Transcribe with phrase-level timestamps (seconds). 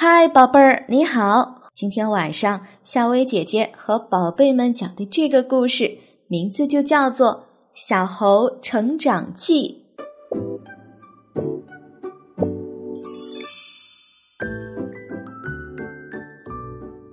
[0.00, 1.60] 嗨，宝贝儿，你好！
[1.72, 7.32] 今天晚上，夏薇姐姐和宝贝们讲的这个故事，名字就叫做
[7.74, 9.84] 《小猴成长记》。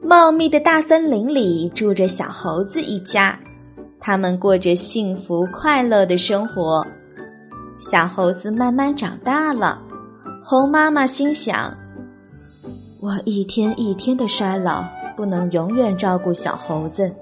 [0.03, 3.39] 茂密的大森林里住着小猴子一家，
[3.99, 6.85] 他们过着幸福快乐的生活。
[7.79, 9.81] 小猴子慢慢长大了，
[10.43, 11.75] 猴妈妈心想。
[13.05, 14.83] 我一天一天的衰老，
[15.15, 17.13] 不能永远照顾小猴子。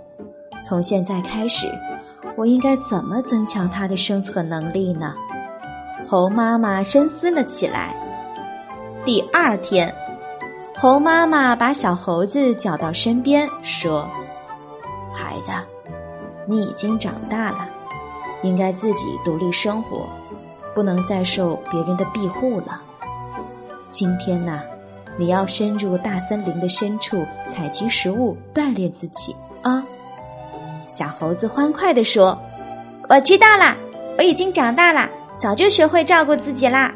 [0.63, 1.67] 从现在开始，
[2.38, 5.13] 我应该怎么增强它的生存能力呢？
[6.07, 7.93] 猴妈妈深思了起来。
[9.04, 9.93] 第二天，
[10.77, 14.09] 猴妈妈把小猴子叫到身边，说
[15.13, 15.52] ：“孩子，
[16.48, 17.68] 你已经长大了，
[18.41, 20.07] 应该自己独立生活，
[20.73, 22.81] 不能再受别人的庇护了。
[23.90, 24.62] 今天呢？”
[25.17, 29.84] 你要深入大森林的深处采集食物，锻炼自己啊！
[30.87, 32.37] 小猴子欢快地说
[33.10, 33.76] ：“我知道啦，
[34.18, 36.93] 我已经长大了，早就学会照顾自己啦。”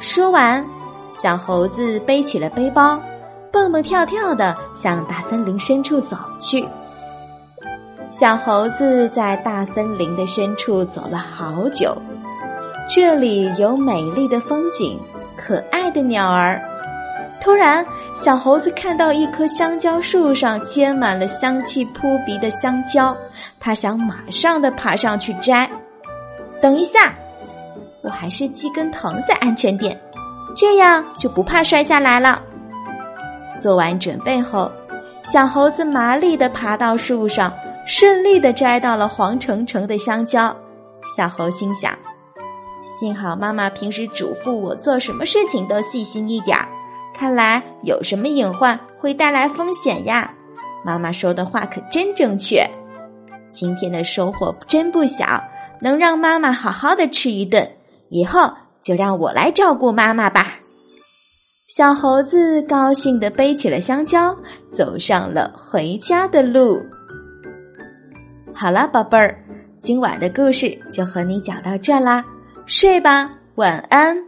[0.00, 0.64] 说完，
[1.10, 3.00] 小猴子背起了背包，
[3.50, 6.66] 蹦蹦跳跳的向大森林深处走去。
[8.10, 11.96] 小猴子在大森林的深处走了好久，
[12.88, 15.00] 这里有美丽的风景，
[15.36, 16.60] 可爱的鸟儿。
[17.44, 23.14] 突然，小猴子看到一棵香蕉树上结满了香气扑鼻的香蕉，
[23.60, 25.70] 它想马上的爬上去摘。
[26.62, 27.14] 等一下，
[28.02, 30.00] 我还是系根藤子安全点，
[30.56, 32.40] 这样就不怕摔下来了。
[33.62, 34.72] 做完准备后，
[35.22, 37.52] 小猴子麻利的爬到树上，
[37.84, 40.56] 顺利的摘到了黄澄澄的香蕉。
[41.14, 41.92] 小猴心想：
[42.82, 46.66] 幸好妈妈平时嘱咐我做什么事情都细心一点儿。
[47.24, 50.30] 看来有什么隐患会带来风险呀？
[50.84, 52.68] 妈妈说的话可真正确。
[53.48, 55.42] 今天的收获真不小，
[55.80, 57.66] 能让妈妈好好的吃一顿。
[58.10, 58.52] 以后
[58.82, 60.56] 就让我来照顾妈妈吧。
[61.66, 64.36] 小猴子高兴的背起了香蕉，
[64.70, 66.78] 走上了回家的路。
[68.54, 69.42] 好了，宝贝儿，
[69.78, 72.22] 今晚的故事就和你讲到这啦，
[72.66, 74.24] 睡吧，晚安。